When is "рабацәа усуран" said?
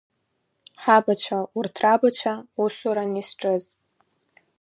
1.83-3.11